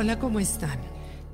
Hola, 0.00 0.18
¿cómo 0.18 0.40
están? 0.40 0.80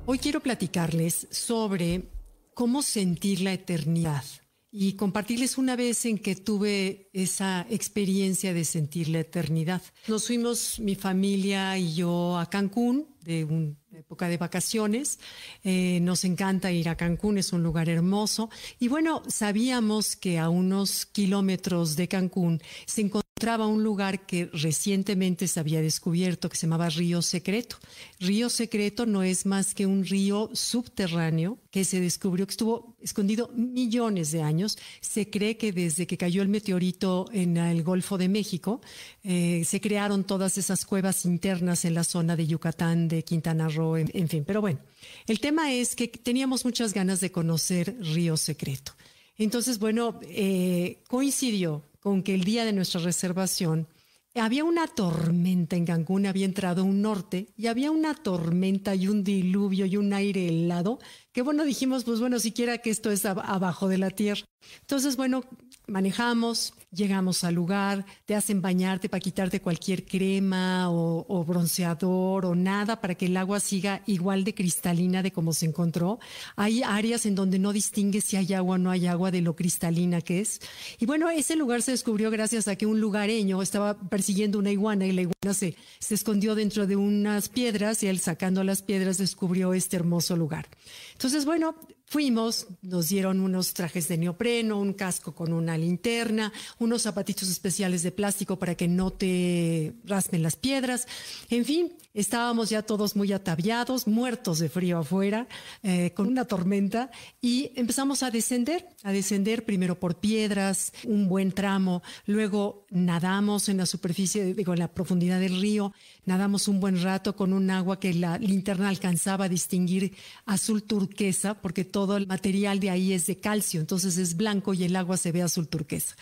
Hoy 0.05 0.19
quiero 0.19 0.41
platicarles 0.41 1.29
sobre 1.31 2.09
cómo 2.53 2.81
sentir 2.81 3.39
la 3.39 3.53
eternidad 3.53 4.25
y 4.69 4.97
compartirles 4.97 5.57
una 5.57 5.77
vez 5.77 6.05
en 6.05 6.17
que 6.17 6.35
tuve 6.35 7.09
esa 7.13 7.65
experiencia 7.69 8.53
de 8.53 8.65
sentir 8.65 9.07
la 9.07 9.21
eternidad. 9.21 9.81
Nos 10.09 10.27
fuimos 10.27 10.81
mi 10.81 10.95
familia 10.95 11.77
y 11.77 11.95
yo 11.95 12.37
a 12.37 12.49
Cancún 12.49 13.15
de 13.21 13.45
una 13.45 13.73
época 13.93 14.27
de 14.27 14.35
vacaciones. 14.35 15.17
Eh, 15.63 15.99
nos 16.01 16.25
encanta 16.25 16.69
ir 16.69 16.89
a 16.89 16.97
Cancún, 16.97 17.37
es 17.37 17.53
un 17.53 17.63
lugar 17.63 17.87
hermoso. 17.87 18.49
Y 18.79 18.89
bueno, 18.89 19.23
sabíamos 19.29 20.17
que 20.17 20.39
a 20.39 20.49
unos 20.49 21.05
kilómetros 21.05 21.95
de 21.95 22.09
Cancún 22.09 22.61
se 22.85 22.99
encontraba 22.99 23.26
un 23.45 23.83
lugar 23.83 24.25
que 24.25 24.49
recientemente 24.51 25.47
se 25.47 25.59
había 25.59 25.81
descubierto 25.81 26.49
que 26.49 26.57
se 26.57 26.65
llamaba 26.65 26.89
Río 26.89 27.21
Secreto. 27.21 27.77
Río 28.19 28.49
Secreto 28.49 29.05
no 29.05 29.23
es 29.23 29.45
más 29.45 29.73
que 29.73 29.85
un 29.85 30.05
río 30.05 30.49
subterráneo 30.53 31.57
que 31.71 31.85
se 31.85 32.01
descubrió 32.01 32.45
que 32.45 32.51
estuvo 32.51 32.95
escondido 32.99 33.49
millones 33.55 34.31
de 34.31 34.41
años. 34.41 34.77
Se 35.01 35.29
cree 35.29 35.55
que 35.55 35.71
desde 35.71 36.07
que 36.07 36.17
cayó 36.17 36.41
el 36.41 36.49
meteorito 36.49 37.27
en 37.31 37.57
el 37.57 37.83
Golfo 37.83 38.17
de 38.17 38.27
México, 38.27 38.81
eh, 39.23 39.63
se 39.65 39.79
crearon 39.79 40.23
todas 40.23 40.57
esas 40.57 40.85
cuevas 40.85 41.23
internas 41.25 41.85
en 41.85 41.93
la 41.93 42.03
zona 42.03 42.35
de 42.35 42.47
Yucatán, 42.47 43.07
de 43.07 43.23
Quintana 43.23 43.69
Roo, 43.69 43.97
en, 43.97 44.27
fin. 44.27 44.43
Pero 44.45 44.61
bueno, 44.61 44.79
el 45.27 45.39
tema 45.39 45.71
es 45.71 45.95
que 45.95 46.07
teníamos 46.07 46.65
muchas 46.65 46.93
ganas 46.93 47.19
de 47.19 47.31
conocer 47.31 47.95
Río 48.01 48.35
Secreto. 48.35 48.93
Entonces, 49.37 49.77
bueno, 49.77 50.19
eh, 50.23 50.97
coincidió 51.07 51.83
con 52.07 52.23
que 52.23 52.33
el 52.33 52.45
día 52.45 52.63
de 52.63 52.71
nuestra 52.71 53.01
reservación 53.01 53.85
había 54.33 54.63
una 54.63 54.87
tormenta 54.87 55.75
en 55.75 55.85
Cancún, 55.85 56.25
había 56.25 56.45
entrado 56.45 56.85
un 56.85 57.01
norte 57.01 57.49
y 57.57 57.67
había 57.67 57.91
una 57.91 58.13
tormenta 58.13 58.95
y 58.95 59.09
un 59.09 59.25
diluvio 59.25 59.85
y 59.85 59.97
un 59.97 60.13
aire 60.13 60.47
helado, 60.47 60.99
que 61.33 61.41
bueno, 61.41 61.65
dijimos, 61.65 62.05
pues 62.05 62.21
bueno, 62.21 62.39
siquiera 62.39 62.77
que 62.77 62.91
esto 62.91 63.11
es 63.11 63.25
abajo 63.25 63.89
de 63.89 63.97
la 63.97 64.09
tierra. 64.09 64.45
Entonces, 64.79 65.17
bueno, 65.17 65.43
manejamos, 65.85 66.73
llegamos 66.91 67.43
al 67.43 67.55
lugar, 67.55 68.05
te 68.25 68.35
hacen 68.35 68.61
bañarte 68.61 69.09
para 69.09 69.19
quitarte 69.19 69.61
cualquier 69.61 70.05
crema 70.05 70.89
o, 70.89 71.43
bronceador 71.45 72.45
o 72.45 72.55
nada 72.55 73.01
para 73.01 73.15
que 73.15 73.27
el 73.27 73.37
agua 73.37 73.59
siga 73.59 74.01
igual 74.05 74.43
de 74.43 74.53
cristalina 74.53 75.23
de 75.23 75.31
como 75.31 75.53
se 75.53 75.65
encontró. 75.65 76.19
Hay 76.55 76.83
áreas 76.83 77.25
en 77.25 77.35
donde 77.35 77.59
no 77.59 77.73
distingue 77.73 78.21
si 78.21 78.37
hay 78.37 78.53
agua 78.53 78.75
o 78.75 78.77
no 78.77 78.91
hay 78.91 79.07
agua 79.07 79.31
de 79.31 79.41
lo 79.41 79.55
cristalina 79.55 80.21
que 80.21 80.41
es. 80.41 80.59
Y 80.99 81.05
bueno, 81.05 81.29
ese 81.29 81.55
lugar 81.55 81.81
se 81.81 81.91
descubrió 81.91 82.31
gracias 82.31 82.67
a 82.67 82.75
que 82.75 82.85
un 82.85 82.99
lugareño 82.99 83.61
estaba 83.61 83.97
persiguiendo 83.97 84.59
una 84.59 84.71
iguana 84.71 85.05
y 85.05 85.11
la 85.11 85.21
iguana 85.21 85.53
se, 85.53 85.75
se 85.99 86.15
escondió 86.15 86.55
dentro 86.55 86.87
de 86.87 86.95
unas 86.95 87.49
piedras 87.49 88.03
y 88.03 88.07
él 88.07 88.19
sacando 88.19 88.63
las 88.63 88.81
piedras 88.81 89.17
descubrió 89.17 89.73
este 89.73 89.95
hermoso 89.97 90.35
lugar. 90.35 90.67
Entonces, 91.13 91.45
bueno, 91.45 91.75
Fuimos, 92.09 92.67
nos 92.83 93.09
dieron 93.09 93.41
unos 93.41 93.73
trajes 93.73 94.07
de 94.07 94.17
neopreno, 94.17 94.79
un 94.79 94.93
casco 94.93 95.35
con 95.35 95.51
una 95.51 95.77
linterna, 95.77 96.53
unos 96.79 97.03
zapatitos 97.03 97.49
especiales 97.49 98.03
de 98.03 98.11
plástico 98.11 98.59
para 98.59 98.75
que 98.75 98.87
no 98.87 99.11
te 99.11 99.93
raspen 100.05 100.43
las 100.43 100.55
piedras. 100.55 101.07
En 101.49 101.65
fin, 101.65 101.93
estábamos 102.13 102.69
ya 102.69 102.81
todos 102.81 103.15
muy 103.15 103.31
ataviados, 103.31 104.07
muertos 104.07 104.59
de 104.59 104.69
frío 104.69 104.99
afuera, 104.99 105.47
eh, 105.83 106.11
con 106.15 106.27
una 106.27 106.45
tormenta, 106.45 107.11
y 107.41 107.71
empezamos 107.75 108.23
a 108.23 108.31
descender, 108.31 108.87
a 109.03 109.11
descender 109.11 109.65
primero 109.65 109.99
por 109.99 110.19
piedras, 110.19 110.93
un 111.03 111.27
buen 111.29 111.51
tramo, 111.51 112.01
luego 112.25 112.85
nadamos 112.89 113.69
en 113.69 113.77
la 113.77 113.85
superficie, 113.85 114.53
digo, 114.53 114.73
en 114.73 114.79
la 114.79 114.87
profundidad 114.87 115.39
del 115.39 115.61
río, 115.61 115.93
nadamos 116.25 116.67
un 116.67 116.79
buen 116.79 117.01
rato 117.01 117.35
con 117.35 117.53
un 117.53 117.69
agua 117.69 117.99
que 117.99 118.13
la 118.13 118.37
linterna 118.37 118.89
alcanzaba 118.89 119.45
a 119.45 119.49
distinguir 119.49 120.15
azul 120.45 120.83
turquesa, 120.83 121.55
porque 121.61 121.85
todo 121.85 122.17
el 122.17 122.27
material 122.27 122.79
de 122.79 122.89
ahí 122.89 123.13
es 123.13 123.27
de 123.27 123.37
calcio, 123.39 123.79
entonces 123.79 124.17
es 124.17 124.35
blanco 124.35 124.73
y 124.73 124.83
el 124.83 124.95
agua 124.95 125.17
se 125.17 125.31
ve 125.31 125.41
azul 125.41 125.67
turquesa. 125.67 126.15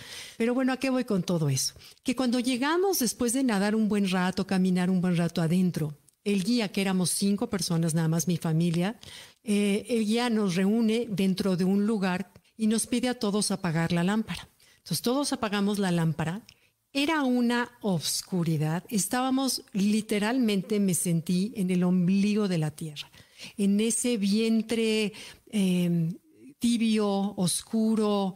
Bueno, 0.53 0.73
¿a 0.73 0.77
qué 0.77 0.89
voy 0.89 1.05
con 1.05 1.23
todo 1.23 1.49
eso? 1.49 1.73
Que 2.03 2.15
cuando 2.15 2.39
llegamos 2.39 2.99
después 2.99 3.33
de 3.33 3.43
nadar 3.43 3.75
un 3.75 3.89
buen 3.89 4.09
rato, 4.09 4.45
caminar 4.45 4.89
un 4.89 5.01
buen 5.01 5.17
rato 5.17 5.41
adentro, 5.41 5.97
el 6.23 6.43
guía, 6.43 6.71
que 6.71 6.81
éramos 6.81 7.11
cinco 7.11 7.49
personas 7.49 7.93
nada 7.93 8.07
más, 8.07 8.27
mi 8.27 8.37
familia, 8.37 8.99
eh, 9.43 9.85
el 9.89 10.05
guía 10.05 10.29
nos 10.29 10.55
reúne 10.55 11.07
dentro 11.09 11.55
de 11.55 11.65
un 11.65 11.85
lugar 11.85 12.31
y 12.57 12.67
nos 12.67 12.87
pide 12.87 13.09
a 13.09 13.19
todos 13.19 13.51
apagar 13.51 13.91
la 13.91 14.03
lámpara. 14.03 14.49
Entonces 14.77 15.01
todos 15.01 15.33
apagamos 15.33 15.79
la 15.79 15.91
lámpara. 15.91 16.41
Era 16.93 17.23
una 17.23 17.71
oscuridad. 17.81 18.83
Estábamos 18.89 19.63
literalmente, 19.73 20.79
me 20.79 20.93
sentí 20.93 21.53
en 21.55 21.69
el 21.69 21.83
ombligo 21.83 22.47
de 22.47 22.57
la 22.57 22.71
tierra 22.71 23.11
en 23.57 23.79
ese 23.79 24.17
vientre 24.17 25.13
em, 25.51 26.17
tibio, 26.65 27.35
oscuro, 27.37 28.33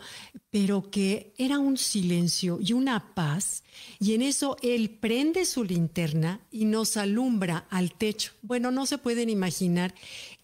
pero 0.51 0.91
que 0.91 1.34
era 1.40 1.57
un 1.57 1.78
silencio 1.78 2.59
y 2.62 2.73
una 2.73 3.16
paz. 3.16 3.63
Y 4.00 4.13
en 4.13 4.22
eso 4.22 4.56
él 4.62 4.91
prende 4.91 5.45
su 5.45 5.63
linterna 5.63 6.40
y 6.51 6.66
nos 6.66 6.95
alumbra 6.95 7.66
al 7.72 7.91
techo. 7.91 8.34
Bueno, 8.44 8.69
no 8.69 8.85
se 8.85 9.00
pueden 9.00 9.31
imaginar 9.31 9.95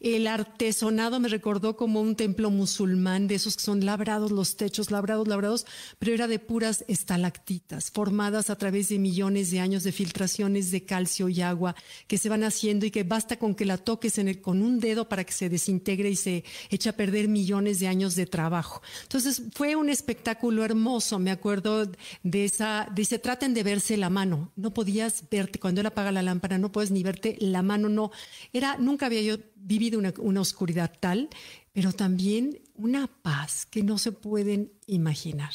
el 0.05 0.27
artesonado 0.27 1.19
me 1.19 1.29
recordó 1.29 1.75
como 1.75 1.99
un 1.99 2.15
templo 2.15 2.51
musulmán, 2.51 3.27
de 3.27 3.35
esos 3.35 3.55
que 3.57 3.63
son 3.63 3.85
labrados 3.85 4.31
los 4.31 4.55
techos, 4.55 4.91
labrados, 4.91 5.27
labrados, 5.27 5.65
pero 5.97 6.13
era 6.13 6.27
de 6.27 6.37
puras 6.37 6.85
estalactitas, 6.87 7.89
formadas 7.89 8.51
a 8.51 8.55
través 8.55 8.89
de 8.89 8.99
millones 8.99 9.49
de 9.49 9.59
años 9.59 9.83
de 9.83 9.91
filtraciones 9.91 10.69
de 10.69 10.85
calcio 10.85 11.27
y 11.27 11.41
agua 11.41 11.75
que 12.07 12.19
se 12.19 12.29
van 12.29 12.43
haciendo 12.43 12.85
y 12.85 12.91
que 12.91 13.03
basta 13.03 13.37
con 13.37 13.55
que 13.55 13.65
la 13.65 13.77
toques 13.79 14.15
con 14.41 14.61
un 14.61 14.79
dedo 14.79 15.09
para 15.09 15.23
que 15.23 15.33
se 15.33 15.49
desintegre 15.49 16.09
y 16.09 16.15
se 16.15 16.43
eche 16.69 16.89
a 16.89 16.95
perder 16.95 17.27
millones 17.27 17.79
de 17.79 17.87
años 17.87 18.15
de 18.15 18.27
trabajo. 18.27 18.83
Entonces 19.01 19.41
fue 19.53 19.75
un 19.75 19.89
espectáculo 19.89 20.63
hermoso, 20.63 21.17
me 21.17 21.31
acuerdo 21.31 21.91
de 22.23 22.45
esa, 22.45 22.87
dice, 22.93 23.17
traten 23.17 23.55
de 23.55 23.63
verse 23.63 23.97
la 23.97 24.11
mano, 24.11 24.51
no 24.55 24.73
podías 24.73 25.23
verte, 25.31 25.59
cuando 25.59 25.81
él 25.81 25.87
apaga 25.87 26.11
la 26.11 26.21
lámpara, 26.21 26.59
no 26.59 26.71
puedes 26.71 26.91
ni 26.91 27.01
verte 27.01 27.37
la 27.39 27.63
mano, 27.63 27.89
no, 27.89 28.11
era, 28.53 28.77
nunca 28.77 29.07
había 29.07 29.23
yo 29.23 29.37
vivido 29.65 29.99
una, 29.99 30.41
oscuridad 30.41 30.91
tal, 30.99 31.29
pero 31.73 31.91
también 31.91 32.61
una 32.75 33.07
paz 33.07 33.65
que 33.65 33.83
no 33.83 33.97
se 33.97 34.11
pueden 34.11 34.71
imaginar. 34.85 35.51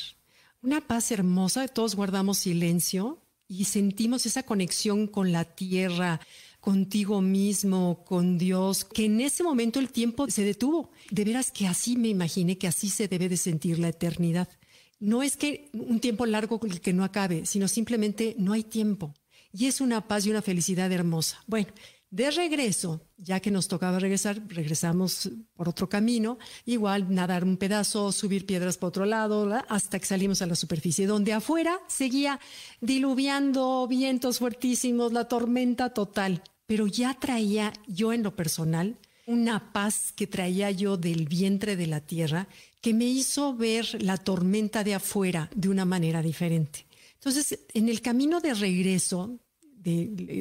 Una 0.62 0.80
paz 0.80 1.12
hermosa, 1.12 1.68
todos 1.68 1.94
guardamos 1.94 2.38
silencio 2.38 3.22
y 3.46 3.64
sentimos 3.64 4.26
esa 4.26 4.42
conexión 4.42 5.06
con 5.06 5.32
la 5.32 5.44
tierra, 5.44 6.20
contigo 6.60 7.20
mismo, 7.20 8.04
con 8.04 8.36
Dios, 8.36 8.84
que 8.84 9.06
en 9.06 9.20
ese 9.20 9.42
momento 9.42 9.78
el 9.78 9.90
tiempo 9.90 10.28
se 10.28 10.44
detuvo. 10.44 10.90
De 11.10 11.24
veras 11.24 11.50
que 11.50 11.66
así 11.66 11.96
me 11.96 12.08
imaginé 12.08 12.58
que 12.58 12.66
así 12.66 12.90
se 12.90 13.08
debe 13.08 13.28
de 13.28 13.36
sentir 13.36 13.78
la 13.78 13.88
eternidad. 13.88 14.48
No 14.98 15.22
es 15.22 15.36
que 15.36 15.70
un 15.72 16.00
tiempo 16.00 16.26
largo 16.26 16.60
que 16.60 16.92
no 16.92 17.04
acabe, 17.04 17.46
sino 17.46 17.68
simplemente 17.68 18.34
no 18.38 18.52
hay 18.52 18.64
tiempo. 18.64 19.14
Y 19.52 19.66
es 19.66 19.80
una 19.80 20.06
paz 20.06 20.26
y 20.26 20.30
una 20.30 20.42
felicidad 20.42 20.92
hermosa. 20.92 21.42
Bueno, 21.46 21.68
de 22.10 22.30
regreso, 22.30 23.00
ya 23.16 23.38
que 23.40 23.50
nos 23.50 23.68
tocaba 23.68 23.98
regresar, 24.00 24.42
regresamos 24.48 25.30
por 25.54 25.68
otro 25.68 25.88
camino, 25.88 26.38
igual 26.66 27.14
nadar 27.14 27.44
un 27.44 27.56
pedazo, 27.56 28.10
subir 28.10 28.46
piedras 28.46 28.76
por 28.76 28.88
otro 28.88 29.04
lado, 29.04 29.48
hasta 29.68 29.98
que 29.98 30.06
salimos 30.06 30.42
a 30.42 30.46
la 30.46 30.56
superficie, 30.56 31.06
donde 31.06 31.32
afuera 31.32 31.78
seguía 31.86 32.40
diluviando 32.80 33.86
vientos 33.86 34.38
fuertísimos, 34.38 35.12
la 35.12 35.26
tormenta 35.26 35.90
total. 35.90 36.42
Pero 36.66 36.86
ya 36.86 37.14
traía 37.14 37.72
yo 37.86 38.12
en 38.12 38.22
lo 38.22 38.34
personal 38.34 38.98
una 39.26 39.72
paz 39.72 40.12
que 40.12 40.26
traía 40.26 40.72
yo 40.72 40.96
del 40.96 41.28
vientre 41.28 41.76
de 41.76 41.86
la 41.86 42.00
tierra 42.00 42.48
que 42.80 42.94
me 42.94 43.04
hizo 43.04 43.54
ver 43.54 44.02
la 44.02 44.16
tormenta 44.16 44.82
de 44.82 44.94
afuera 44.94 45.48
de 45.54 45.68
una 45.68 45.84
manera 45.84 46.22
diferente. 46.22 46.86
Entonces, 47.14 47.60
en 47.74 47.88
el 47.88 48.00
camino 48.00 48.40
de 48.40 48.54
regreso, 48.54 49.38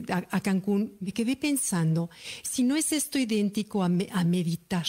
a, 0.09 0.41
Cancún, 0.41 0.95
me 0.99 1.11
quedé 1.11 1.35
pensando, 1.35 2.09
si 2.43 2.63
no 2.63 2.75
es 2.75 2.91
esto 2.91 3.17
idéntico 3.17 3.83
a, 3.83 3.89
a 4.11 4.23
meditar. 4.23 4.85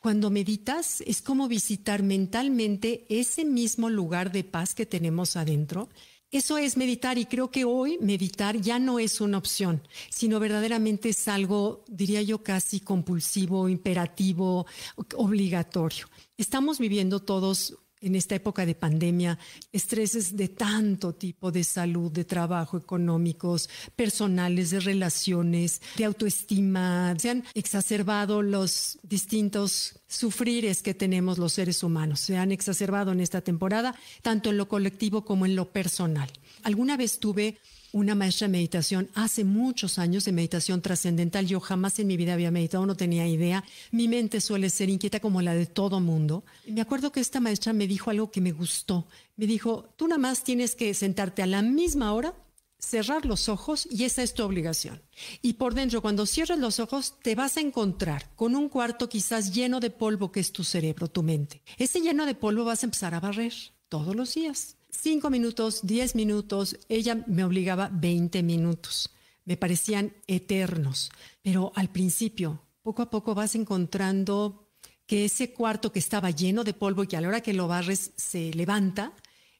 Cuando 0.00 0.30
meditas 0.30 1.00
es 1.02 1.22
como 1.22 1.46
visitar 1.46 2.02
mentalmente 2.02 3.06
ese 3.08 3.44
mismo 3.44 3.88
lugar 3.88 4.32
de 4.32 4.42
paz 4.42 4.74
que 4.74 4.84
tenemos 4.84 5.36
adentro. 5.36 5.88
Eso 6.32 6.56
es 6.56 6.78
meditar 6.78 7.18
y 7.18 7.26
creo 7.26 7.50
que 7.50 7.64
hoy 7.64 7.98
meditar 8.00 8.56
ya 8.58 8.78
no 8.78 8.98
es 8.98 9.20
una 9.20 9.36
opción, 9.36 9.86
sino 10.08 10.40
verdaderamente 10.40 11.10
es 11.10 11.28
algo, 11.28 11.84
diría 11.88 12.22
yo, 12.22 12.42
casi 12.42 12.80
compulsivo, 12.80 13.68
imperativo, 13.68 14.66
obligatorio. 15.14 16.08
Estamos 16.38 16.78
viviendo 16.78 17.20
todos 17.20 17.76
en 18.02 18.16
esta 18.16 18.34
época 18.34 18.66
de 18.66 18.74
pandemia, 18.74 19.38
estreses 19.72 20.36
de 20.36 20.48
tanto 20.48 21.14
tipo 21.14 21.50
de 21.50 21.64
salud, 21.64 22.10
de 22.10 22.24
trabajo, 22.24 22.76
económicos, 22.76 23.70
personales, 23.96 24.70
de 24.70 24.80
relaciones, 24.80 25.80
de 25.96 26.04
autoestima. 26.04 27.14
Se 27.18 27.30
han 27.30 27.44
exacerbado 27.54 28.42
los 28.42 28.98
distintos 29.02 30.00
sufrires 30.08 30.82
que 30.82 30.94
tenemos 30.94 31.38
los 31.38 31.54
seres 31.54 31.82
humanos. 31.82 32.20
Se 32.20 32.36
han 32.36 32.52
exacerbado 32.52 33.12
en 33.12 33.20
esta 33.20 33.40
temporada, 33.40 33.94
tanto 34.20 34.50
en 34.50 34.58
lo 34.58 34.68
colectivo 34.68 35.24
como 35.24 35.46
en 35.46 35.56
lo 35.56 35.72
personal. 35.72 36.30
Alguna 36.62 36.96
vez 36.96 37.18
tuve 37.18 37.58
una 37.92 38.14
maestra 38.14 38.48
de 38.48 38.52
meditación 38.52 39.10
hace 39.14 39.44
muchos 39.44 39.98
años 39.98 40.24
de 40.24 40.32
meditación 40.32 40.80
trascendental. 40.80 41.46
Yo 41.46 41.60
jamás 41.60 41.98
en 41.98 42.06
mi 42.06 42.16
vida 42.16 42.32
había 42.32 42.50
meditado, 42.50 42.86
no 42.86 42.96
tenía 42.96 43.28
idea. 43.28 43.64
Mi 43.90 44.08
mente 44.08 44.40
suele 44.40 44.70
ser 44.70 44.88
inquieta 44.88 45.20
como 45.20 45.42
la 45.42 45.54
de 45.54 45.66
todo 45.66 46.00
mundo. 46.00 46.44
me 46.66 46.80
acuerdo 46.80 47.12
que 47.12 47.20
esta 47.20 47.40
maestra 47.40 47.72
me 47.72 47.86
dijo 47.86 48.10
algo 48.10 48.30
que 48.30 48.40
me 48.40 48.52
gustó. 48.52 49.06
Me 49.36 49.46
dijo, 49.46 49.92
tú 49.96 50.08
nada 50.08 50.18
más 50.18 50.42
tienes 50.42 50.74
que 50.74 50.94
sentarte 50.94 51.42
a 51.42 51.46
la 51.46 51.62
misma 51.62 52.12
hora 52.12 52.34
cerrar 52.78 53.24
los 53.24 53.48
ojos 53.48 53.86
y 53.90 54.04
esa 54.04 54.22
es 54.22 54.34
tu 54.34 54.42
obligación. 54.42 55.00
Y 55.40 55.54
por 55.54 55.74
dentro, 55.74 56.02
cuando 56.02 56.26
cierras 56.26 56.58
los 56.58 56.80
ojos, 56.80 57.14
te 57.22 57.34
vas 57.34 57.56
a 57.56 57.60
encontrar 57.60 58.34
con 58.34 58.56
un 58.56 58.68
cuarto 58.68 59.08
quizás 59.08 59.54
lleno 59.54 59.78
de 59.80 59.90
polvo 59.90 60.32
que 60.32 60.40
es 60.40 60.52
tu 60.52 60.64
cerebro, 60.64 61.08
tu 61.08 61.22
mente. 61.22 61.62
Ese 61.78 62.00
lleno 62.00 62.26
de 62.26 62.34
polvo 62.34 62.64
vas 62.64 62.82
a 62.82 62.86
empezar 62.86 63.14
a 63.14 63.20
barrer 63.20 63.52
todos 63.88 64.16
los 64.16 64.34
días. 64.34 64.76
Cinco 64.94 65.30
minutos, 65.30 65.80
diez 65.82 66.14
minutos, 66.14 66.78
ella 66.88 67.24
me 67.26 67.44
obligaba 67.44 67.90
20 67.92 68.42
minutos. 68.42 69.10
Me 69.44 69.56
parecían 69.56 70.12
eternos, 70.26 71.10
pero 71.42 71.72
al 71.74 71.88
principio, 71.90 72.60
poco 72.82 73.02
a 73.02 73.10
poco 73.10 73.34
vas 73.34 73.54
encontrando 73.54 74.68
que 75.06 75.24
ese 75.24 75.52
cuarto 75.52 75.92
que 75.92 75.98
estaba 75.98 76.30
lleno 76.30 76.62
de 76.62 76.74
polvo 76.74 77.02
y 77.02 77.06
que 77.08 77.16
a 77.16 77.20
la 77.20 77.28
hora 77.28 77.40
que 77.40 77.54
lo 77.54 77.66
barres 77.66 78.12
se 78.16 78.52
levanta, 78.52 79.12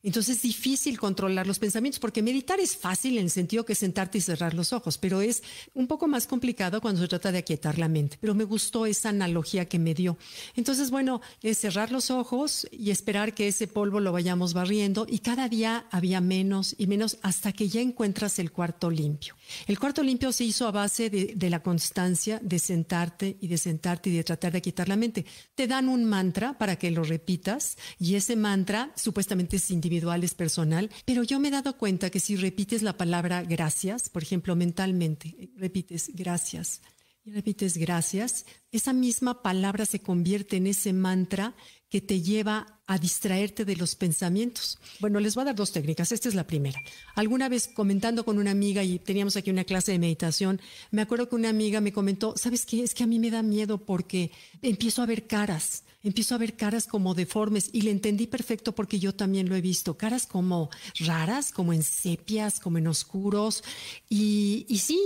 entonces 0.03 0.37
es 0.37 0.43
difícil 0.43 0.99
controlar 0.99 1.47
los 1.47 1.59
pensamientos 1.59 2.01
porque 2.01 2.23
meditar 2.23 2.59
es 2.59 2.77
fácil 2.77 3.19
en 3.19 3.25
el 3.25 3.31
sentido 3.31 3.65
que 3.65 3.75
sentarte 3.75 4.19
y 4.19 4.21
cerrar 4.21 4.53
los 4.55 4.73
ojos, 4.73 4.99
pero 4.99 5.21
es 5.21 5.43
un 5.75 5.87
poco 5.87 6.09
más 6.09 6.27
complicado 6.27 6.81
cuando 6.81 7.01
se 7.01 7.09
trata 7.09 7.31
de 7.31 7.39
aquietar 7.39 7.79
la 7.79 7.89
mente. 7.89 8.19
Pero 8.21 8.35
me 8.35 8.45
gustó 8.45 8.87
esa 8.87 9.11
analogía 9.11 9.67
que 9.67 9.79
me 9.79 9.95
dio. 9.95 10.19
Entonces, 10.57 10.91
bueno, 10.91 11.21
es 11.43 11.59
cerrar 11.59 11.93
los 11.93 12.11
ojos 12.11 12.67
y 12.73 12.91
esperar 12.91 13.33
que 13.35 13.49
ese 13.49 13.69
polvo 13.69 14.01
lo 14.01 14.13
vayamos 14.13 14.55
barriendo 14.55 15.07
y 15.09 15.21
cada 15.21 15.49
día 15.49 15.87
había 15.91 16.21
menos 16.21 16.75
y 16.79 16.89
menos 16.89 17.19
hasta 17.23 17.53
que 17.53 17.69
ya 17.69 17.81
encuentras 17.81 18.39
el 18.41 18.51
cuarto 18.51 18.91
limpio. 18.91 19.37
El 19.67 19.79
cuarto 19.79 20.03
limpio 20.03 20.33
se 20.33 20.45
hizo 20.45 20.67
a 20.67 20.73
base 20.73 21.11
de, 21.11 21.35
de 21.37 21.51
la 21.51 21.63
constancia 21.63 22.41
de 22.43 22.59
sentarte 22.59 23.37
y 23.41 23.47
de 23.47 23.59
sentarte 23.59 24.11
y 24.11 24.17
de 24.17 24.25
tratar 24.25 24.53
de 24.53 24.59
aquietar 24.59 24.89
la 24.89 24.97
mente. 24.97 25.27
Te 25.55 25.69
dan 25.69 25.89
un 25.89 26.05
mantra 26.05 26.59
para 26.59 26.77
que 26.77 26.91
lo 26.91 27.05
repitas 27.05 27.77
y 28.01 28.17
ese 28.17 28.35
mantra 28.35 28.93
supuestamente 28.97 29.57
es 29.57 29.71
individual 29.71 29.92
individual, 29.93 30.25
es 30.25 30.35
personal, 30.35 30.91
pero 31.05 31.23
yo 31.23 31.39
me 31.39 31.49
he 31.49 31.51
dado 31.51 31.77
cuenta 31.77 32.11
que 32.11 32.21
si 32.21 32.37
repites 32.37 32.83
la 32.83 32.97
palabra 32.97 33.43
gracias, 33.43 34.09
por 34.09 34.23
ejemplo, 34.23 34.57
mentalmente, 34.57 35.51
repites 35.57 36.11
gracias 36.15 36.81
y 37.25 37.31
repites 37.31 37.77
gracias, 37.77 38.47
esa 38.73 38.93
misma 38.93 39.43
palabra 39.43 39.87
se 39.87 40.01
convierte 40.01 40.57
en 40.57 40.67
ese 40.67 40.93
mantra 40.93 41.55
que 41.89 42.01
te 42.01 42.23
lleva 42.23 42.81
a 42.87 42.99
distraerte 42.99 43.65
de 43.65 43.77
los 43.77 43.95
pensamientos. 43.95 44.79
Bueno, 44.99 45.21
les 45.21 45.35
voy 45.35 45.43
a 45.43 45.45
dar 45.47 45.55
dos 45.55 45.73
técnicas. 45.73 46.11
Esta 46.11 46.31
es 46.31 46.35
la 46.35 46.47
primera. 46.47 46.81
Alguna 47.15 47.51
vez 47.51 47.69
comentando 47.69 48.25
con 48.25 48.39
una 48.39 48.51
amiga 48.51 48.83
y 48.83 48.99
teníamos 48.99 49.37
aquí 49.37 49.51
una 49.51 49.65
clase 49.65 49.93
de 49.93 49.99
meditación, 49.99 50.61
me 50.91 51.03
acuerdo 51.03 51.29
que 51.29 51.37
una 51.37 51.51
amiga 51.51 51.83
me 51.83 51.93
comentó, 51.93 52.35
¿sabes 52.37 52.65
qué? 52.65 52.83
Es 52.83 52.95
que 52.95 53.05
a 53.05 53.07
mí 53.07 53.19
me 53.19 53.31
da 53.31 53.43
miedo 53.43 53.85
porque 53.85 54.33
empiezo 54.63 55.03
a 55.03 55.07
ver 55.07 55.27
caras 55.27 55.85
empiezo 56.03 56.35
a 56.35 56.39
ver 56.39 56.57
caras 56.57 56.87
como 56.87 57.15
deformes 57.15 57.71
y 57.73 57.83
le 57.83 57.91
entendí 57.91 58.27
perfecto 58.27 58.75
porque 58.75 58.99
yo 58.99 59.15
también 59.15 59.49
lo 59.49 59.57
he 59.57 59.61
visto, 59.61 59.97
caras 59.97 60.27
como 60.27 60.71
raras, 61.01 61.53
como 61.53 61.73
en 61.73 61.83
sepias, 61.83 62.61
como 62.61 62.79
en 62.79 62.87
oscuros. 62.89 63.63
Y, 64.09 64.67
sí, 64.79 65.01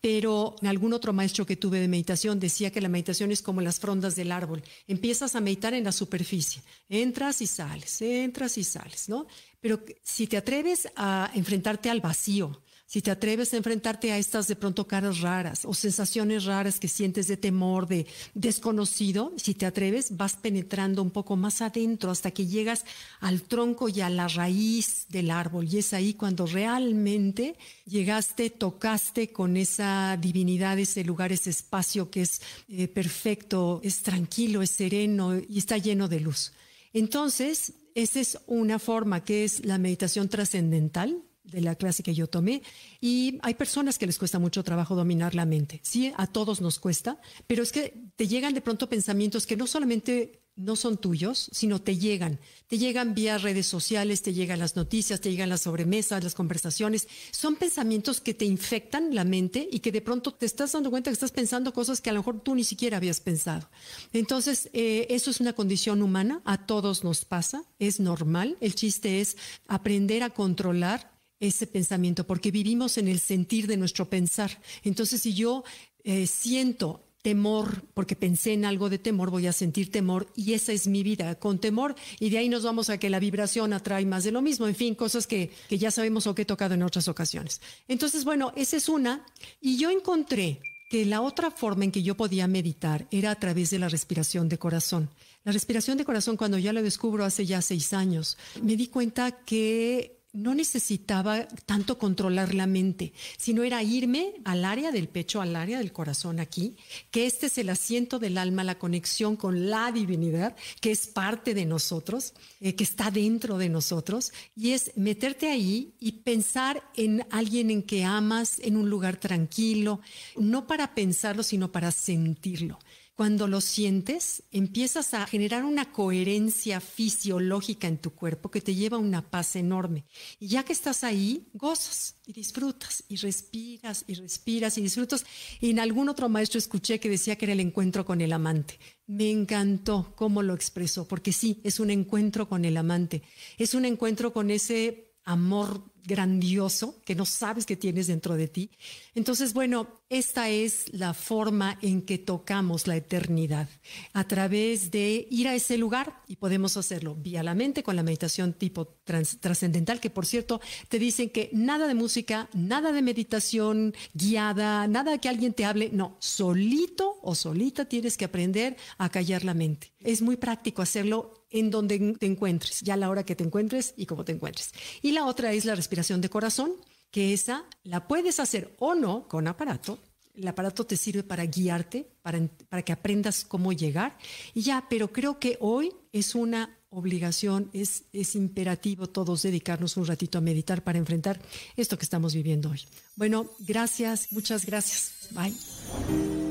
pero 0.00 0.56
algún 0.62 0.92
otro 0.92 1.12
maestro 1.12 1.46
que 1.46 1.56
tuve 1.56 1.80
de 1.80 1.88
meditación 1.88 2.38
decía 2.40 2.70
que 2.70 2.80
la 2.80 2.88
meditación 2.88 3.32
es 3.32 3.42
como 3.42 3.60
las 3.60 3.80
frondas 3.80 4.14
del 4.14 4.32
árbol. 4.32 4.62
Empiezas 4.86 5.34
a 5.34 5.40
meditar 5.40 5.74
en 5.74 5.84
la 5.84 5.92
superficie, 5.92 6.62
entras 6.88 7.40
y 7.42 7.46
sales, 7.46 8.00
entras 8.02 8.58
y 8.58 8.64
sales, 8.64 9.08
¿no? 9.08 9.26
Pero 9.60 9.80
si 10.02 10.26
te 10.26 10.36
atreves 10.36 10.88
a 10.96 11.30
enfrentarte 11.34 11.88
al 11.88 12.00
vacío, 12.00 12.62
si 12.92 13.00
te 13.00 13.10
atreves 13.10 13.54
a 13.54 13.56
enfrentarte 13.56 14.12
a 14.12 14.18
estas 14.18 14.48
de 14.48 14.54
pronto 14.54 14.86
caras 14.86 15.20
raras 15.20 15.64
o 15.64 15.72
sensaciones 15.72 16.44
raras 16.44 16.78
que 16.78 16.88
sientes 16.88 17.26
de 17.26 17.38
temor, 17.38 17.88
de 17.88 18.06
desconocido, 18.34 19.32
si 19.38 19.54
te 19.54 19.64
atreves, 19.64 20.18
vas 20.18 20.36
penetrando 20.36 21.00
un 21.00 21.10
poco 21.10 21.34
más 21.34 21.62
adentro 21.62 22.10
hasta 22.10 22.32
que 22.32 22.46
llegas 22.46 22.84
al 23.20 23.40
tronco 23.44 23.88
y 23.88 24.02
a 24.02 24.10
la 24.10 24.28
raíz 24.28 25.06
del 25.08 25.30
árbol. 25.30 25.72
Y 25.72 25.78
es 25.78 25.94
ahí 25.94 26.12
cuando 26.12 26.44
realmente 26.44 27.56
llegaste, 27.86 28.50
tocaste 28.50 29.32
con 29.32 29.56
esa 29.56 30.18
divinidad, 30.20 30.78
ese 30.78 31.02
lugar, 31.02 31.32
ese 31.32 31.48
espacio 31.48 32.10
que 32.10 32.20
es 32.20 32.42
eh, 32.68 32.88
perfecto, 32.88 33.80
es 33.82 34.02
tranquilo, 34.02 34.60
es 34.60 34.68
sereno 34.68 35.38
y 35.38 35.56
está 35.56 35.78
lleno 35.78 36.08
de 36.08 36.20
luz. 36.20 36.52
Entonces, 36.92 37.72
esa 37.94 38.20
es 38.20 38.38
una 38.46 38.78
forma 38.78 39.24
que 39.24 39.44
es 39.44 39.64
la 39.64 39.78
meditación 39.78 40.28
trascendental, 40.28 41.22
de 41.44 41.60
la 41.60 41.74
clase 41.74 42.02
que 42.02 42.14
yo 42.14 42.26
tomé 42.26 42.62
y 43.00 43.38
hay 43.42 43.54
personas 43.54 43.98
que 43.98 44.06
les 44.06 44.18
cuesta 44.18 44.38
mucho 44.38 44.62
trabajo 44.62 44.94
dominar 44.94 45.34
la 45.34 45.46
mente. 45.46 45.80
Sí, 45.82 46.12
a 46.16 46.26
todos 46.26 46.60
nos 46.60 46.78
cuesta, 46.78 47.20
pero 47.46 47.62
es 47.62 47.72
que 47.72 47.94
te 48.16 48.28
llegan 48.28 48.54
de 48.54 48.60
pronto 48.60 48.88
pensamientos 48.88 49.46
que 49.46 49.56
no 49.56 49.66
solamente 49.66 50.42
no 50.54 50.76
son 50.76 50.98
tuyos, 50.98 51.48
sino 51.52 51.80
te 51.80 51.96
llegan. 51.96 52.38
Te 52.66 52.76
llegan 52.76 53.14
vía 53.14 53.38
redes 53.38 53.66
sociales, 53.66 54.22
te 54.22 54.34
llegan 54.34 54.58
las 54.58 54.76
noticias, 54.76 55.20
te 55.20 55.30
llegan 55.30 55.48
las 55.48 55.62
sobremesas, 55.62 56.22
las 56.22 56.34
conversaciones. 56.34 57.08
Son 57.30 57.56
pensamientos 57.56 58.20
que 58.20 58.34
te 58.34 58.44
infectan 58.44 59.14
la 59.14 59.24
mente 59.24 59.66
y 59.70 59.80
que 59.80 59.92
de 59.92 60.02
pronto 60.02 60.32
te 60.32 60.46
estás 60.46 60.72
dando 60.72 60.90
cuenta 60.90 61.10
que 61.10 61.14
estás 61.14 61.32
pensando 61.32 61.72
cosas 61.72 62.00
que 62.00 62.10
a 62.10 62.12
lo 62.12 62.20
mejor 62.20 62.40
tú 62.40 62.54
ni 62.54 62.64
siquiera 62.64 62.98
habías 62.98 63.20
pensado. 63.20 63.68
Entonces, 64.12 64.68
eh, 64.72 65.06
eso 65.10 65.30
es 65.30 65.40
una 65.40 65.54
condición 65.54 66.02
humana, 66.02 66.42
a 66.44 66.66
todos 66.66 67.02
nos 67.02 67.24
pasa, 67.24 67.64
es 67.78 67.98
normal. 67.98 68.56
El 68.60 68.74
chiste 68.74 69.20
es 69.20 69.36
aprender 69.68 70.22
a 70.22 70.30
controlar 70.30 71.11
ese 71.42 71.66
pensamiento, 71.66 72.24
porque 72.24 72.52
vivimos 72.52 72.96
en 72.98 73.08
el 73.08 73.18
sentir 73.18 73.66
de 73.66 73.76
nuestro 73.76 74.08
pensar. 74.08 74.62
Entonces, 74.84 75.22
si 75.22 75.34
yo 75.34 75.64
eh, 76.04 76.26
siento 76.28 77.04
temor, 77.20 77.84
porque 77.94 78.16
pensé 78.16 78.52
en 78.52 78.64
algo 78.64 78.88
de 78.88 78.98
temor, 78.98 79.30
voy 79.30 79.48
a 79.48 79.52
sentir 79.52 79.90
temor 79.90 80.26
y 80.36 80.54
esa 80.54 80.72
es 80.72 80.86
mi 80.86 81.02
vida, 81.02 81.34
con 81.36 81.58
temor. 81.58 81.96
Y 82.20 82.30
de 82.30 82.38
ahí 82.38 82.48
nos 82.48 82.62
vamos 82.62 82.90
a 82.90 82.98
que 82.98 83.10
la 83.10 83.18
vibración 83.18 83.72
atrae 83.72 84.06
más 84.06 84.22
de 84.22 84.30
lo 84.30 84.40
mismo, 84.40 84.68
en 84.68 84.76
fin, 84.76 84.94
cosas 84.94 85.26
que, 85.26 85.50
que 85.68 85.78
ya 85.78 85.90
sabemos 85.90 86.26
o 86.26 86.34
que 86.34 86.42
he 86.42 86.44
tocado 86.46 86.74
en 86.74 86.82
otras 86.84 87.08
ocasiones. 87.08 87.60
Entonces, 87.88 88.24
bueno, 88.24 88.52
esa 88.56 88.76
es 88.76 88.88
una. 88.88 89.24
Y 89.60 89.78
yo 89.78 89.90
encontré 89.90 90.60
que 90.90 91.06
la 91.06 91.22
otra 91.22 91.50
forma 91.50 91.84
en 91.84 91.90
que 91.90 92.02
yo 92.04 92.16
podía 92.16 92.46
meditar 92.46 93.08
era 93.10 93.32
a 93.32 93.36
través 93.36 93.70
de 93.70 93.80
la 93.80 93.88
respiración 93.88 94.48
de 94.48 94.58
corazón. 94.58 95.10
La 95.42 95.50
respiración 95.50 95.98
de 95.98 96.04
corazón, 96.04 96.36
cuando 96.36 96.58
ya 96.58 96.72
la 96.72 96.82
descubro 96.82 97.24
hace 97.24 97.46
ya 97.46 97.62
seis 97.62 97.92
años, 97.92 98.36
me 98.62 98.76
di 98.76 98.86
cuenta 98.86 99.32
que 99.44 100.21
no 100.32 100.54
necesitaba 100.54 101.46
tanto 101.66 101.98
controlar 101.98 102.54
la 102.54 102.66
mente, 102.66 103.12
sino 103.36 103.64
era 103.64 103.82
irme 103.82 104.34
al 104.44 104.64
área 104.64 104.90
del 104.90 105.08
pecho, 105.08 105.42
al 105.42 105.54
área 105.56 105.78
del 105.78 105.92
corazón 105.92 106.40
aquí, 106.40 106.76
que 107.10 107.26
este 107.26 107.46
es 107.46 107.58
el 107.58 107.68
asiento 107.68 108.18
del 108.18 108.38
alma, 108.38 108.64
la 108.64 108.78
conexión 108.78 109.36
con 109.36 109.68
la 109.68 109.92
divinidad, 109.92 110.56
que 110.80 110.90
es 110.90 111.06
parte 111.06 111.54
de 111.54 111.66
nosotros, 111.66 112.32
eh, 112.60 112.74
que 112.74 112.84
está 112.84 113.10
dentro 113.10 113.58
de 113.58 113.68
nosotros, 113.68 114.32
y 114.56 114.70
es 114.70 114.92
meterte 114.96 115.50
ahí 115.50 115.92
y 116.00 116.12
pensar 116.12 116.82
en 116.96 117.26
alguien 117.30 117.70
en 117.70 117.82
que 117.82 118.04
amas, 118.04 118.58
en 118.60 118.76
un 118.76 118.88
lugar 118.88 119.16
tranquilo, 119.16 120.00
no 120.36 120.66
para 120.66 120.94
pensarlo, 120.94 121.42
sino 121.42 121.70
para 121.70 121.90
sentirlo. 121.90 122.78
Cuando 123.14 123.46
lo 123.46 123.60
sientes, 123.60 124.42
empiezas 124.50 125.12
a 125.12 125.26
generar 125.26 125.64
una 125.64 125.92
coherencia 125.92 126.80
fisiológica 126.80 127.86
en 127.86 127.98
tu 127.98 128.12
cuerpo 128.12 128.50
que 128.50 128.62
te 128.62 128.74
lleva 128.74 128.96
a 128.96 129.00
una 129.00 129.30
paz 129.30 129.54
enorme. 129.54 130.06
Y 130.40 130.48
ya 130.48 130.64
que 130.64 130.72
estás 130.72 131.04
ahí, 131.04 131.46
gozas 131.52 132.16
y 132.24 132.32
disfrutas 132.32 133.04
y 133.08 133.16
respiras 133.16 134.04
y 134.06 134.14
respiras 134.14 134.78
y 134.78 134.82
disfrutas. 134.82 135.26
Y 135.60 135.70
en 135.70 135.80
algún 135.80 136.08
otro 136.08 136.30
maestro 136.30 136.58
escuché 136.58 137.00
que 137.00 137.10
decía 137.10 137.36
que 137.36 137.44
era 137.44 137.52
el 137.52 137.60
encuentro 137.60 138.06
con 138.06 138.22
el 138.22 138.32
amante. 138.32 138.78
Me 139.06 139.30
encantó 139.30 140.14
cómo 140.16 140.42
lo 140.42 140.54
expresó, 140.54 141.06
porque 141.06 141.32
sí, 141.32 141.60
es 141.64 141.80
un 141.80 141.90
encuentro 141.90 142.48
con 142.48 142.64
el 142.64 142.78
amante. 142.78 143.22
Es 143.58 143.74
un 143.74 143.84
encuentro 143.84 144.32
con 144.32 144.50
ese 144.50 145.11
amor 145.24 145.92
grandioso 146.04 147.00
que 147.04 147.14
no 147.14 147.24
sabes 147.24 147.66
que 147.66 147.76
tienes 147.76 148.06
dentro 148.06 148.34
de 148.34 148.48
ti. 148.48 148.70
Entonces, 149.14 149.52
bueno, 149.52 150.00
esta 150.08 150.48
es 150.48 150.92
la 150.92 151.14
forma 151.14 151.78
en 151.80 152.02
que 152.02 152.18
tocamos 152.18 152.86
la 152.86 152.96
eternidad, 152.96 153.68
a 154.12 154.26
través 154.26 154.90
de 154.90 155.26
ir 155.30 155.48
a 155.48 155.54
ese 155.54 155.78
lugar 155.78 156.20
y 156.26 156.36
podemos 156.36 156.76
hacerlo 156.76 157.14
vía 157.14 157.42
la 157.42 157.54
mente 157.54 157.82
con 157.82 157.96
la 157.96 158.02
meditación 158.02 158.52
tipo 158.52 158.98
trascendental, 159.04 160.00
que 160.00 160.10
por 160.10 160.26
cierto 160.26 160.60
te 160.88 160.98
dicen 160.98 161.30
que 161.30 161.50
nada 161.52 161.86
de 161.86 161.94
música, 161.94 162.48
nada 162.52 162.92
de 162.92 163.02
meditación 163.02 163.94
guiada, 164.12 164.86
nada 164.88 165.18
que 165.18 165.28
alguien 165.28 165.54
te 165.54 165.64
hable, 165.64 165.90
no, 165.92 166.16
solito 166.18 167.18
o 167.22 167.34
solita 167.34 167.84
tienes 167.84 168.16
que 168.16 168.24
aprender 168.24 168.76
a 168.98 169.08
callar 169.08 169.44
la 169.44 169.54
mente. 169.54 169.92
Es 170.00 170.20
muy 170.20 170.36
práctico 170.36 170.82
hacerlo 170.82 171.41
en 171.52 171.70
donde 171.70 172.16
te 172.18 172.26
encuentres, 172.26 172.80
ya 172.80 172.94
a 172.94 172.96
la 172.96 173.10
hora 173.10 173.24
que 173.24 173.36
te 173.36 173.44
encuentres 173.44 173.94
y 173.96 174.06
cómo 174.06 174.24
te 174.24 174.32
encuentres. 174.32 174.72
Y 175.02 175.12
la 175.12 175.26
otra 175.26 175.52
es 175.52 175.64
la 175.64 175.74
respiración 175.74 176.20
de 176.20 176.28
corazón, 176.28 176.72
que 177.10 177.32
esa 177.32 177.64
la 177.84 178.08
puedes 178.08 178.40
hacer 178.40 178.74
o 178.78 178.94
no 178.94 179.28
con 179.28 179.46
aparato. 179.46 179.98
El 180.34 180.48
aparato 180.48 180.86
te 180.86 180.96
sirve 180.96 181.22
para 181.22 181.44
guiarte, 181.44 182.08
para, 182.22 182.40
para 182.70 182.82
que 182.82 182.92
aprendas 182.92 183.44
cómo 183.44 183.72
llegar. 183.72 184.16
Y 184.54 184.62
ya, 184.62 184.86
pero 184.88 185.12
creo 185.12 185.38
que 185.38 185.58
hoy 185.60 185.92
es 186.10 186.34
una 186.34 186.78
obligación, 186.92 187.70
es, 187.72 188.04
es 188.12 188.34
imperativo 188.34 189.08
todos 189.08 189.42
dedicarnos 189.42 189.96
un 189.96 190.06
ratito 190.06 190.38
a 190.38 190.40
meditar 190.40 190.82
para 190.82 190.98
enfrentar 190.98 191.40
esto 191.76 191.98
que 191.98 192.04
estamos 192.04 192.34
viviendo 192.34 192.70
hoy. 192.70 192.82
Bueno, 193.16 193.50
gracias, 193.58 194.28
muchas 194.30 194.66
gracias. 194.66 195.28
Bye. 195.32 196.41